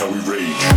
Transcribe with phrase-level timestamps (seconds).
[0.00, 0.69] How we rage.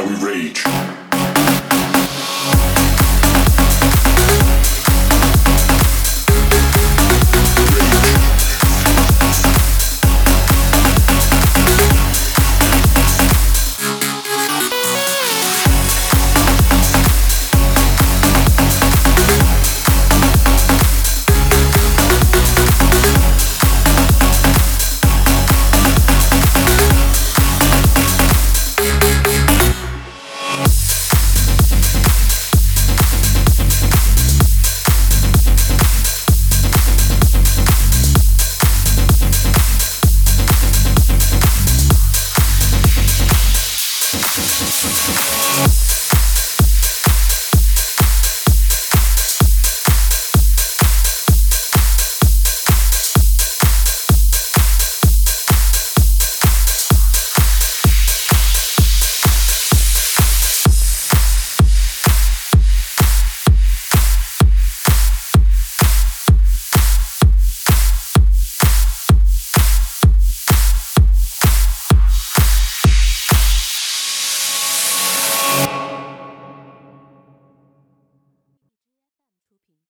[0.00, 0.79] how we rage.